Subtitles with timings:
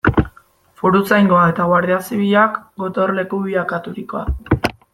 [0.81, 4.25] Foruzaingoa eta Guardia Zibilak gotorleku bilakaturikoa.